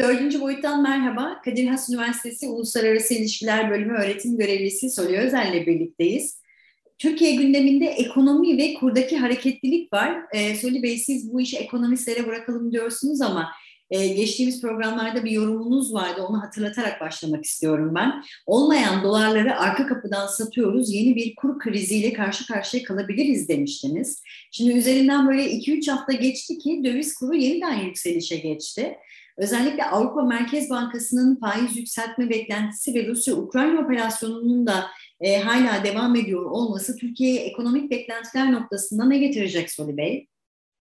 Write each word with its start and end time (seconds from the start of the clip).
Dördüncü 0.00 0.40
boyuttan 0.40 0.82
merhaba. 0.82 1.40
Kadir 1.44 1.66
Has 1.66 1.88
Üniversitesi 1.90 2.48
Uluslararası 2.48 3.14
İlişkiler 3.14 3.70
Bölümü 3.70 3.92
öğretim 3.92 4.38
görevlisi 4.38 4.90
Solü 4.90 5.16
Özel 5.16 5.52
ile 5.52 5.66
birlikteyiz. 5.66 6.40
Türkiye 6.98 7.34
gündeminde 7.34 7.86
ekonomi 7.86 8.58
ve 8.58 8.74
kurdaki 8.74 9.16
hareketlilik 9.16 9.92
var. 9.92 10.18
Ee, 10.32 10.56
Solü 10.56 10.82
Bey 10.82 10.98
siz 10.98 11.32
bu 11.32 11.40
işi 11.40 11.56
ekonomistlere 11.56 12.26
bırakalım 12.26 12.72
diyorsunuz 12.72 13.20
ama 13.20 13.50
e, 13.90 14.08
geçtiğimiz 14.08 14.60
programlarda 14.60 15.24
bir 15.24 15.30
yorumunuz 15.30 15.94
vardı. 15.94 16.22
Onu 16.22 16.42
hatırlatarak 16.42 17.00
başlamak 17.00 17.44
istiyorum 17.44 17.94
ben. 17.94 18.22
Olmayan 18.46 19.02
dolarları 19.02 19.56
arka 19.56 19.86
kapıdan 19.86 20.26
satıyoruz. 20.26 20.94
Yeni 20.94 21.16
bir 21.16 21.34
kur 21.34 21.58
kriziyle 21.58 22.12
karşı 22.12 22.46
karşıya 22.46 22.82
kalabiliriz 22.82 23.48
demiştiniz. 23.48 24.22
Şimdi 24.50 24.72
üzerinden 24.72 25.28
böyle 25.28 25.50
2-3 25.50 25.90
hafta 25.90 26.12
geçti 26.12 26.58
ki 26.58 26.80
döviz 26.84 27.14
kuru 27.14 27.34
yeniden 27.34 27.74
yükselişe 27.74 28.36
geçti. 28.36 28.96
Özellikle 29.40 29.84
Avrupa 29.84 30.22
Merkez 30.22 30.70
Bankası'nın 30.70 31.36
faiz 31.36 31.76
yükseltme 31.76 32.30
beklentisi 32.30 32.94
ve 32.94 33.06
Rusya-Ukrayna 33.06 33.80
operasyonunun 33.80 34.66
da 34.66 34.86
e, 35.20 35.38
hala 35.38 35.84
devam 35.84 36.16
ediyor 36.16 36.44
olması 36.44 36.96
Türkiye'ye 36.96 37.40
ekonomik 37.40 37.90
beklentiler 37.90 38.52
noktasında 38.52 39.04
ne 39.04 39.18
getirecek 39.18 39.70
Soli 39.70 39.96
Bey? 39.96 40.26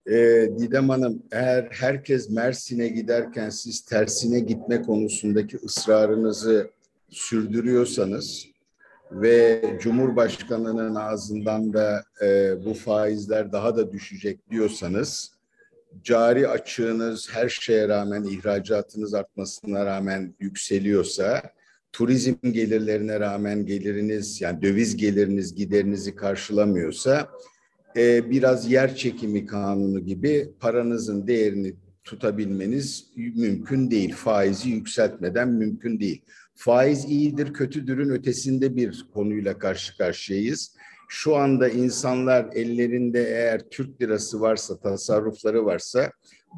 E, 0.07 0.48
Didem 0.59 0.88
Hanım, 0.88 1.23
eğer 1.33 1.69
herkes 1.70 2.30
Mersin'e 2.30 2.88
giderken 2.88 3.51
siz 3.51 3.80
tersine 3.80 4.41
gitme 4.41 4.82
konusundaki 4.82 5.57
ısrarınızı 5.57 6.71
sürdürüyorsanız 7.10 8.46
ve 9.10 9.62
Cumhurbaşkanı'nın 9.80 10.95
ağzından 10.95 11.73
da 11.73 12.05
e, 12.23 12.55
bu 12.65 12.74
faizler 12.74 13.52
daha 13.52 13.77
da 13.77 13.93
düşecek 13.93 14.51
diyorsanız 14.51 15.32
cari 16.05 16.48
açığınız 16.48 17.28
her 17.32 17.48
şeye 17.48 17.88
rağmen 17.88 18.24
ihracatınız 18.24 19.15
artmasına 19.15 19.87
rağmen 19.87 20.34
yükseliyorsa 20.40 21.43
turizm 21.93 22.34
gelirlerine 22.43 23.21
rağmen 23.21 23.66
geliriniz 23.66 24.40
yani 24.40 24.62
döviz 24.62 24.96
geliriniz 24.96 25.54
giderinizi 25.54 26.15
karşılamıyorsa 26.15 27.29
e, 27.96 28.30
biraz 28.30 28.71
yer 28.71 28.96
çekimi 28.96 29.46
kanunu 29.46 30.01
gibi 30.01 30.51
paranızın 30.60 31.26
değerini 31.26 31.74
tutabilmeniz 32.04 33.06
mümkün 33.16 33.90
değil. 33.90 34.15
Faizi 34.15 34.71
yükseltmeden 34.71 35.49
mümkün 35.49 36.01
değil. 36.01 36.23
Faiz 36.54 37.04
iyidir, 37.04 37.52
kötüdürün 37.52 38.09
ötesinde 38.09 38.77
bir 38.77 39.06
konuyla 39.15 39.59
karşı 39.59 39.96
karşıyayız. 39.96 40.77
Şu 41.15 41.37
anda 41.37 41.68
insanlar 41.68 42.49
ellerinde 42.55 43.24
eğer 43.29 43.60
Türk 43.71 44.02
lirası 44.02 44.41
varsa, 44.41 44.80
tasarrufları 44.80 45.65
varsa 45.65 46.13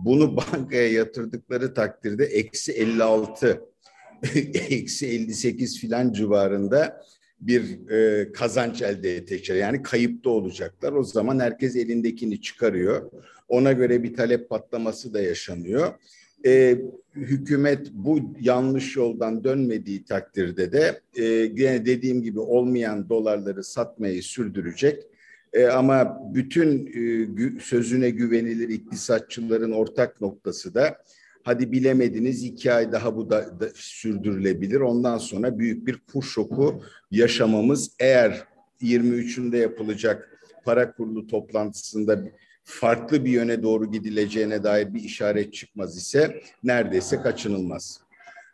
bunu 0.04 0.36
bankaya 0.36 0.92
yatırdıkları 0.92 1.74
takdirde 1.74 2.24
eksi 2.24 2.72
56, 2.72 3.64
eksi 4.54 5.06
58 5.06 5.80
filan 5.80 6.12
civarında 6.12 7.02
bir 7.40 7.90
e, 7.90 8.32
kazanç 8.32 8.82
elde 8.82 9.16
edecekler. 9.16 9.56
Yani 9.56 9.82
kayıpta 9.82 10.30
olacaklar. 10.30 10.92
O 10.92 11.04
zaman 11.04 11.40
herkes 11.40 11.76
elindekini 11.76 12.40
çıkarıyor. 12.40 13.10
Ona 13.48 13.72
göre 13.72 14.02
bir 14.02 14.14
talep 14.14 14.50
patlaması 14.50 15.14
da 15.14 15.20
yaşanıyor. 15.20 15.94
E, 16.46 16.78
hükümet 17.14 17.90
bu 17.92 18.20
yanlış 18.40 18.96
yoldan 18.96 19.44
dönmediği 19.44 20.04
takdirde 20.04 20.72
de 20.72 21.00
e, 21.16 21.24
dediğim 21.86 22.22
gibi 22.22 22.40
olmayan 22.40 23.08
dolarları 23.08 23.64
satmayı 23.64 24.22
sürdürecek. 24.22 25.02
E, 25.52 25.66
ama 25.66 26.20
bütün 26.34 26.86
e, 26.86 27.24
gü, 27.24 27.60
sözüne 27.60 28.10
güvenilir 28.10 28.68
iktisatçıların 28.68 29.72
ortak 29.72 30.20
noktası 30.20 30.74
da 30.74 30.98
hadi 31.42 31.72
bilemediniz 31.72 32.44
iki 32.44 32.72
ay 32.72 32.92
daha 32.92 33.16
bu 33.16 33.30
da, 33.30 33.60
da 33.60 33.68
sürdürülebilir. 33.74 34.80
Ondan 34.80 35.18
sonra 35.18 35.58
büyük 35.58 35.86
bir 35.86 35.98
kur 36.12 36.22
şoku 36.22 36.82
yaşamamız 37.10 37.90
eğer 38.00 38.44
23'ünde 38.82 39.56
yapılacak 39.56 40.40
para 40.64 40.92
kurulu 40.92 41.26
toplantısında 41.26 42.24
farklı 42.64 43.24
bir 43.24 43.30
yöne 43.30 43.62
doğru 43.62 43.90
gidileceğine 43.90 44.62
dair 44.62 44.94
bir 44.94 45.00
işaret 45.00 45.52
çıkmaz 45.52 45.96
ise 45.96 46.40
neredeyse 46.64 47.22
kaçınılmaz. 47.22 48.00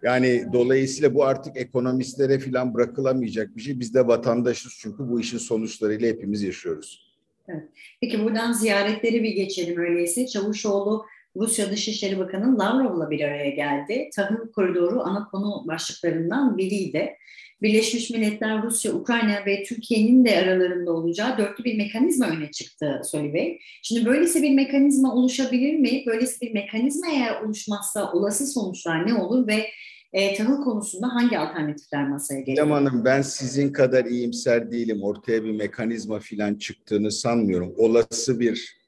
Yani 0.03 0.47
dolayısıyla 0.53 1.15
bu 1.15 1.25
artık 1.25 1.56
ekonomistlere 1.56 2.38
falan 2.38 2.75
bırakılamayacak 2.75 3.56
bir 3.56 3.62
şey. 3.62 3.81
Biz 3.81 3.94
de 3.94 4.06
vatandaşız 4.06 4.76
çünkü 4.78 4.99
bu 4.99 5.20
işin 5.20 5.38
sonuçlarıyla 5.38 6.09
hepimiz 6.09 6.43
yaşıyoruz. 6.43 7.10
Evet. 7.49 7.65
Peki 8.00 8.25
buradan 8.25 8.53
ziyaretleri 8.53 9.22
bir 9.22 9.31
geçelim 9.31 9.81
öyleyse. 9.81 10.26
Çavuşoğlu 10.26 11.06
Rusya 11.37 11.70
Dışişleri 11.70 12.19
Bakanı 12.19 12.59
Lavrov'la 12.59 13.10
bir 13.10 13.20
araya 13.20 13.50
geldi. 13.50 14.10
Tahıl 14.16 14.53
koridoru 14.53 15.00
ana 15.00 15.28
konu 15.28 15.66
başlıklarından 15.66 16.59
biriydi. 16.59 17.16
Birleşmiş 17.62 18.10
Milletler, 18.10 18.62
Rusya, 18.62 18.93
Ukrayna 18.93 19.47
ve 19.47 19.62
Türkiye'nin 19.62 20.25
de 20.25 20.38
aralarında 20.38 20.93
olacağı 20.93 21.38
dörtlü 21.38 21.65
bir 21.65 21.76
mekanizma 21.76 22.26
öne 22.26 22.50
çıktı 22.50 23.00
Soli 23.04 23.34
Bey. 23.34 23.59
Şimdi 23.82 24.06
böylesi 24.06 24.43
bir 24.43 24.54
mekanizma 24.54 25.15
oluşabilir 25.15 25.75
mi? 25.75 26.03
Böylesi 26.06 26.41
bir 26.41 26.54
mekanizma 26.54 27.06
eğer 27.12 27.41
oluşmazsa 27.41 28.12
olası 28.12 28.47
sonuçlar 28.47 29.06
ne 29.06 29.15
olur 29.15 29.47
ve 29.47 29.66
e, 30.12 30.34
tahıl 30.34 30.65
konusunda 30.65 31.15
hangi 31.15 31.38
alternatifler 31.38 32.09
masaya 32.09 32.41
geliyor? 32.41 32.66
Hocam 32.66 32.70
Hanım 32.70 33.04
ben 33.04 33.22
sizin 33.22 33.72
kadar 33.72 34.04
iyimser 34.04 34.70
değilim. 34.70 35.03
Ortaya 35.03 35.44
bir 35.44 35.53
mekanizma 35.53 36.19
filan 36.19 36.54
çıktığını 36.54 37.12
sanmıyorum. 37.12 37.75
Olası 37.76 38.41
bir 38.41 38.81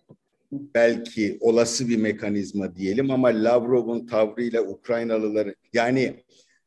belki 0.52 1.38
olası 1.40 1.88
bir 1.88 1.96
mekanizma 1.96 2.76
diyelim 2.76 3.10
ama 3.10 3.28
Lavrov'un 3.28 4.06
tavrıyla 4.06 4.62
Ukraynalıları 4.62 5.54
yani 5.72 6.14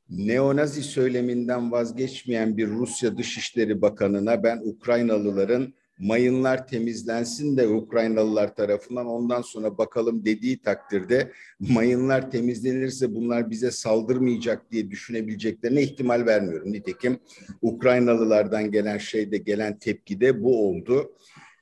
neonazi 0.09 0.83
söyleminden 0.83 1.71
vazgeçmeyen 1.71 2.57
bir 2.57 2.67
Rusya 2.67 3.17
Dışişleri 3.17 3.81
Bakanı'na 3.81 4.43
ben 4.43 4.61
Ukraynalıların 4.63 5.73
mayınlar 5.99 6.67
temizlensin 6.67 7.57
de 7.57 7.67
Ukraynalılar 7.67 8.55
tarafından 8.55 9.05
ondan 9.05 9.41
sonra 9.41 9.77
bakalım 9.77 10.25
dediği 10.25 10.61
takdirde 10.61 11.31
mayınlar 11.59 12.31
temizlenirse 12.31 13.15
bunlar 13.15 13.49
bize 13.49 13.71
saldırmayacak 13.71 14.71
diye 14.71 14.91
düşünebileceklerine 14.91 15.81
ihtimal 15.81 16.25
vermiyorum. 16.25 16.73
Nitekim 16.73 17.19
Ukraynalılardan 17.61 18.71
gelen 18.71 18.97
şeyde 18.97 19.37
gelen 19.37 19.79
tepki 19.79 20.21
de 20.21 20.43
bu 20.43 20.69
oldu. 20.69 21.11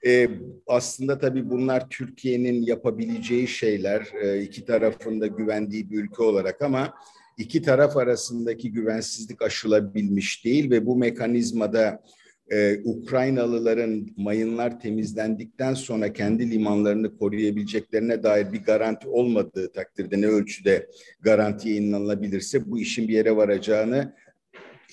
Ee, 0.05 0.29
aslında 0.67 1.19
tabii 1.19 1.49
bunlar 1.49 1.89
Türkiye'nin 1.89 2.61
yapabileceği 2.61 3.47
şeyler, 3.47 4.07
e, 4.21 4.41
iki 4.41 4.65
tarafında 4.65 5.27
güvendiği 5.27 5.91
bir 5.91 6.03
ülke 6.03 6.23
olarak 6.23 6.61
ama 6.61 6.93
iki 7.37 7.61
taraf 7.61 7.97
arasındaki 7.97 8.71
güvensizlik 8.71 9.41
aşılabilmiş 9.41 10.45
değil 10.45 10.71
ve 10.71 10.85
bu 10.85 10.95
mekanizmada 10.95 12.03
e, 12.51 12.79
Ukraynalıların 12.83 14.07
mayınlar 14.17 14.79
temizlendikten 14.79 15.73
sonra 15.73 16.13
kendi 16.13 16.51
limanlarını 16.51 17.17
koruyabileceklerine 17.17 18.23
dair 18.23 18.53
bir 18.53 18.63
garanti 18.63 19.07
olmadığı 19.07 19.71
takdirde 19.71 20.21
ne 20.21 20.27
ölçüde 20.27 20.87
garantiye 21.21 21.75
inanılabilirse 21.75 22.71
bu 22.71 22.79
işin 22.79 23.07
bir 23.07 23.13
yere 23.13 23.35
varacağını 23.35 24.13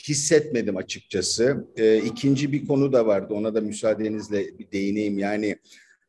hissetmedim 0.09 0.77
açıkçası. 0.77 1.69
E, 1.77 1.99
ikinci 1.99 2.53
bir 2.53 2.67
konu 2.67 2.93
da 2.93 3.07
vardı 3.07 3.35
ona 3.35 3.55
da 3.55 3.61
müsaadenizle 3.61 4.59
bir 4.59 4.73
değineyim 4.73 5.19
yani 5.19 5.57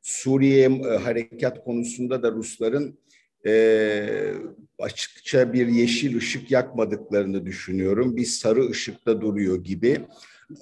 Suriye 0.01 0.65
e, 0.65 0.97
harekat 0.97 1.63
konusunda 1.63 2.23
da 2.23 2.31
Rusların 2.31 2.97
e, 3.45 4.33
açıkça 4.79 5.53
bir 5.53 5.67
yeşil 5.67 6.17
ışık 6.17 6.51
yakmadıklarını 6.51 7.45
düşünüyorum. 7.45 8.17
Bir 8.17 8.25
sarı 8.25 8.69
ışıkta 8.69 9.21
duruyor 9.21 9.63
gibi. 9.63 9.97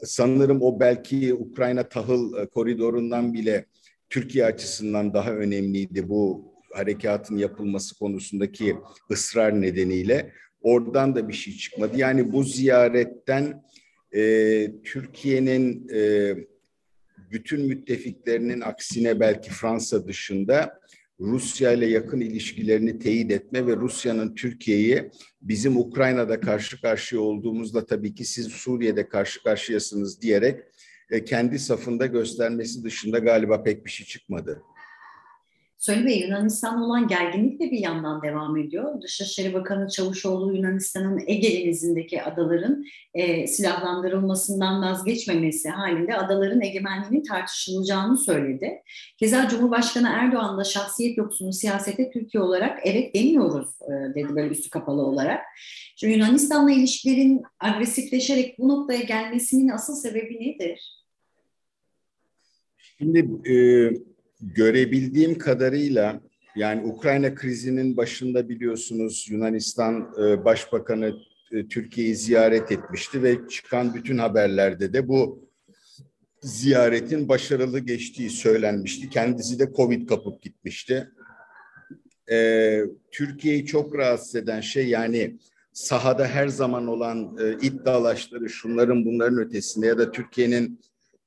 Sanırım 0.04 0.62
o 0.62 0.80
belki 0.80 1.34
Ukrayna 1.34 1.90
tahıl 1.90 2.38
e, 2.38 2.46
koridorundan 2.46 3.34
bile 3.34 3.66
Türkiye 4.10 4.46
açısından 4.46 5.14
daha 5.14 5.32
önemliydi 5.32 6.10
bu 6.10 6.54
harekatın 6.74 7.38
yapılması 7.38 8.00
konusundaki 8.00 8.78
ısrar 9.12 9.62
nedeniyle. 9.62 10.32
Oradan 10.62 11.16
da 11.16 11.28
bir 11.28 11.34
şey 11.34 11.58
çıkmadı. 11.58 11.98
Yani 11.98 12.32
bu 12.34 12.44
ziyaretten 12.44 13.64
e, 14.16 14.72
Türkiye'nin 14.84 15.90
e, 15.94 16.34
bütün 17.32 17.66
müttefiklerinin 17.66 18.62
aksine 18.62 19.20
belki 19.20 19.50
Fransa 19.52 20.08
dışında 20.08 20.80
Rusya 21.20 21.72
ile 21.72 21.86
yakın 21.86 22.20
ilişkilerini 22.20 23.00
teyit 23.00 23.32
etme 23.32 23.68
ve 23.68 23.76
Rusya'nın 23.76 24.36
Türkiye'yi 24.36 25.12
bizim 25.42 25.78
Ukrayna'da 25.78 26.40
karşı 26.40 26.82
karşıya 26.82 27.22
olduğumuzda 27.22 27.86
tabii 27.86 28.16
ki 28.16 28.26
siz 28.26 28.48
Suriye'de 28.48 29.10
karşı 29.10 29.44
karşıyasınız 29.44 30.22
diyerek 30.22 30.60
e, 31.12 31.24
kendi 31.26 31.60
safında 31.60 32.06
göstermesi 32.06 32.84
dışında 32.84 33.20
galiba 33.20 33.64
pek 33.64 33.86
bir 33.86 33.92
şey 33.92 34.06
çıkmadı. 34.06 34.62
Söyle 35.80 36.06
Bey, 36.06 36.20
Yunanistan'la 36.20 36.86
olan 36.86 37.08
gerginlik 37.08 37.60
de 37.60 37.72
bir 37.72 37.80
yandan 37.80 38.22
devam 38.22 38.58
ediyor. 38.58 39.02
Dışişleri 39.02 39.54
Bakanı 39.54 39.90
Çavuşoğlu 39.90 40.56
Yunanistan'ın 40.56 41.24
Ege 41.28 41.60
Denizi'ndeki 41.60 42.24
adaların 42.24 42.86
e, 43.14 43.48
silahlandırılmasından 43.48 44.82
vazgeçmemesi 44.82 45.70
halinde 45.70 46.18
adaların 46.18 46.62
egemenliğinin 46.62 47.24
tartışılacağını 47.24 48.18
söyledi. 48.18 48.82
Keza 49.18 49.48
Cumhurbaşkanı 49.48 50.08
Erdoğan 50.10 50.58
da 50.58 50.64
şahsiyet 50.64 51.18
yoksunu 51.18 51.54
siyasete 51.54 52.12
Türkiye 52.12 52.44
olarak 52.44 52.80
evet 52.84 53.16
demiyoruz 53.16 53.70
e, 53.82 54.16
dedi 54.16 54.36
böyle 54.36 54.50
üstü 54.50 54.70
kapalı 54.70 55.02
olarak. 55.02 55.42
Şimdi 55.96 56.14
Yunanistan'la 56.14 56.72
ilişkilerin 56.72 57.44
agresifleşerek 57.60 58.60
bu 58.60 58.68
noktaya 58.68 59.02
gelmesinin 59.02 59.70
asıl 59.70 59.96
sebebi 59.96 60.36
nedir? 60.36 61.06
Şimdi 62.98 63.50
e, 63.52 63.56
görebildiğim 64.42 65.38
kadarıyla 65.38 66.22
yani 66.56 66.86
Ukrayna 66.86 67.36
krizinin 67.36 67.98
başında 67.98 68.50
biliyorsunuz 68.50 69.28
Yunanistan 69.30 70.14
e, 70.24 70.46
Başbakanı 70.46 71.14
e, 71.52 71.68
Türkiye'yi 71.68 72.16
ziyaret 72.16 72.72
etmişti 72.72 73.24
ve 73.24 73.48
çıkan 73.50 73.94
bütün 73.94 74.18
haberlerde 74.18 74.94
de 74.94 75.08
bu 75.08 75.50
ziyaretin 76.42 77.30
başarılı 77.30 77.80
geçtiği 77.80 78.30
söylenmişti. 78.30 79.10
Kendisi 79.10 79.60
de 79.60 79.72
Covid 79.76 80.08
kapıp 80.08 80.42
gitmişti. 80.42 81.10
Ee, 82.32 82.82
Türkiye'yi 83.12 83.66
çok 83.66 83.98
rahatsız 83.98 84.36
eden 84.36 84.62
şey 84.62 84.88
yani 84.88 85.38
sahada 85.74 86.28
her 86.28 86.48
zaman 86.48 86.88
olan 86.88 87.38
e, 87.40 87.58
iddialaşları 87.68 88.50
şunların 88.50 89.06
bunların 89.06 89.40
ötesinde 89.40 89.88
ya 89.88 89.98
da 89.98 90.12
Türkiye'nin 90.12 90.80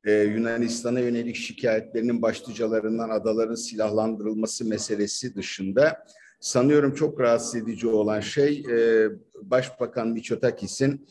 e, 0.04 0.12
Yunanistan'a 0.12 1.00
yönelik 1.00 1.36
şikayetlerinin 1.36 2.22
başlıcalarından 2.22 3.10
adaların 3.10 3.54
silahlandırılması 3.54 4.64
meselesi 4.64 5.34
dışında 5.34 6.04
sanıyorum 6.40 6.94
çok 6.94 7.20
rahatsız 7.20 7.54
edici 7.54 7.88
olan 7.88 8.20
şey 8.20 8.64
e, 8.70 9.08
Başbakan 9.42 10.08
Mitsotakis'in 10.08 11.06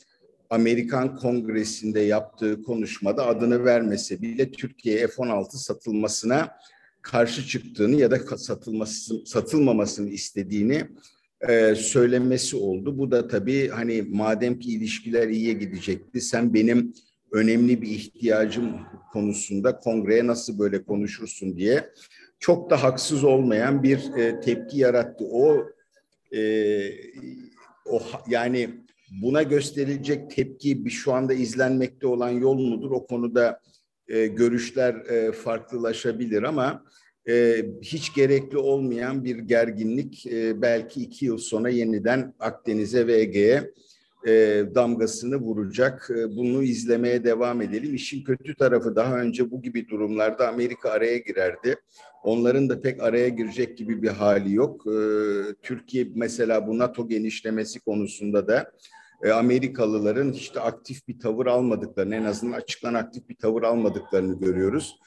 Amerikan 0.49 1.15
Kongresi'nde 1.15 1.99
yaptığı 1.99 2.63
konuşmada 2.63 3.27
adını 3.27 3.65
vermese 3.65 4.21
bile 4.21 4.51
Türkiye 4.51 5.07
F-16 5.07 5.57
satılmasına 5.57 6.51
karşı 7.01 7.47
çıktığını 7.47 7.95
ya 7.95 8.11
da 8.11 8.37
satılması 8.37 9.25
satılmamasını 9.25 10.09
istediğini 10.09 10.83
e, 11.49 11.75
söylemesi 11.75 12.57
oldu. 12.57 12.97
Bu 12.97 13.11
da 13.11 13.27
tabii 13.27 13.67
hani 13.67 14.01
madem 14.01 14.59
ki 14.59 14.71
ilişkiler 14.71 15.27
iyiye 15.27 15.53
gidecekti 15.53 16.21
sen 16.21 16.53
benim 16.53 16.93
önemli 17.31 17.81
bir 17.81 17.87
ihtiyacım 17.87 18.79
konusunda 19.13 19.79
kongreye 19.79 20.27
nasıl 20.27 20.59
böyle 20.59 20.83
konuşursun 20.83 21.57
diye 21.57 21.89
çok 22.39 22.69
da 22.69 22.83
haksız 22.83 23.23
olmayan 23.23 23.83
bir 23.83 24.17
e, 24.17 24.39
tepki 24.39 24.77
yarattı. 24.77 25.25
O 25.31 25.65
e, 26.35 26.41
o 27.85 28.01
yani 28.27 28.69
buna 29.21 29.43
gösterilecek 29.43 30.31
tepki 30.31 30.85
bir 30.85 30.89
şu 30.89 31.13
anda 31.13 31.33
izlenmekte 31.33 32.07
olan 32.07 32.29
yol 32.29 32.59
mudur? 32.59 32.91
O 32.91 33.05
konuda 33.05 33.59
e, 34.07 34.27
görüşler 34.27 34.93
e, 34.93 35.31
farklılaşabilir 35.31 36.43
ama 36.43 36.85
e, 37.29 37.65
hiç 37.81 38.13
gerekli 38.13 38.57
olmayan 38.57 39.23
bir 39.23 39.37
gerginlik 39.37 40.27
e, 40.27 40.61
belki 40.61 41.01
iki 41.01 41.25
yıl 41.25 41.37
sonra 41.37 41.69
yeniden 41.69 42.33
Akdeniz'e 42.39 43.07
ve 43.07 43.19
Ege'ye 43.19 43.71
e, 44.27 44.63
damgasını 44.75 45.35
vuracak. 45.35 46.11
E, 46.17 46.35
bunu 46.35 46.63
izlemeye 46.63 47.23
devam 47.23 47.61
edelim. 47.61 47.95
İşin 47.95 48.23
kötü 48.23 48.55
tarafı 48.55 48.95
daha 48.95 49.17
önce 49.17 49.51
bu 49.51 49.61
gibi 49.61 49.89
durumlarda 49.89 50.47
Amerika 50.47 50.89
araya 50.89 51.17
girerdi. 51.17 51.75
Onların 52.23 52.69
da 52.69 52.81
pek 52.81 53.03
araya 53.03 53.29
girecek 53.29 53.77
gibi 53.77 54.01
bir 54.01 54.09
hali 54.09 54.53
yok. 54.53 54.87
E, 54.87 54.95
Türkiye 55.63 56.07
mesela 56.15 56.67
bu 56.67 56.79
NATO 56.79 57.07
genişlemesi 57.07 57.79
konusunda 57.79 58.47
da 58.47 58.71
e, 59.23 59.31
Amerikalıların 59.31 60.33
işte 60.33 60.59
aktif 60.59 61.07
bir 61.07 61.19
tavır 61.19 61.45
almadıklarını, 61.45 62.15
en 62.15 62.23
azından 62.23 62.57
açıklan 62.57 62.93
aktif 62.93 63.29
bir 63.29 63.35
tavır 63.35 63.63
almadıklarını 63.63 64.39
görüyoruz. 64.39 64.99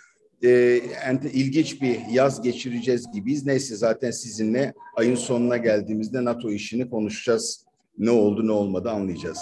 E, 0.45 0.81
ilginç 1.33 1.83
bir 1.83 1.99
yaz 2.11 2.43
geçireceğiz 2.43 3.07
gibiyiz. 3.15 3.47
Neyse 3.47 3.77
zaten 3.77 4.11
sizinle 4.11 4.75
ayın 4.97 5.15
sonuna 5.15 5.57
geldiğimizde 5.57 6.25
NATO 6.25 6.51
işini 6.51 6.91
konuşacağız 6.91 7.64
ne 7.99 8.11
oldu 8.11 8.47
ne 8.47 8.53
olmadı 8.53 8.91
anlayacağız. 8.91 9.39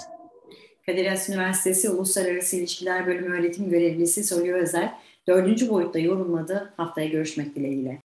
Kadir 0.87 1.07
Has 1.07 1.29
Üniversitesi 1.29 1.91
Uluslararası 1.91 2.57
İlişkiler 2.57 3.07
Bölümü 3.07 3.39
öğretim 3.39 3.71
görevlisi 3.71 4.25
Solyo 4.25 4.57
Özer, 4.57 4.93
dördüncü 5.29 5.69
boyutta 5.69 5.99
yorumladı. 5.99 6.75
Haftaya 6.77 7.09
görüşmek 7.09 7.57
dileğiyle. 7.57 8.02